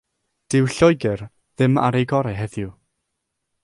[0.53, 2.77] Dyw Lloegr ddim ar eu gorau heddiw.